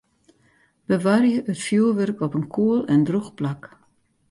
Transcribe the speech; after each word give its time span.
Bewarje 0.89 1.39
it 1.51 1.59
fjoerwurk 1.65 2.17
op 2.25 2.33
in 2.39 2.47
koel 2.55 2.81
en 2.93 3.01
drûch 3.07 3.31
plak. 3.37 3.61